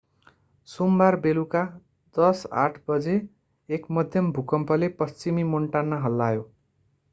[0.67, 1.61] सोमबार बेलुका
[2.15, 3.15] 10:08 बजे
[3.69, 6.45] एक मध्यम भूकम्पले पश्चिमी मोन्टाना हल्लायो